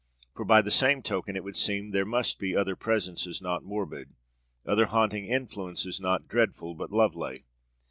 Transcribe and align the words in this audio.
For, 0.33 0.45
by 0.45 0.63
the 0.63 0.71
same 0.71 1.03
token, 1.03 1.35
it 1.35 1.43
would 1.43 1.55
seem 1.55 1.91
there 1.91 2.05
must 2.07 2.39
be 2.39 2.55
other 2.55 2.75
presences 2.75 3.39
not 3.39 3.63
morbid; 3.63 4.15
other 4.65 4.87
haunting 4.87 5.25
influences, 5.25 5.99
not 6.01 6.27
dreadful, 6.27 6.73
but 6.73 6.89
lovely. 6.89 7.45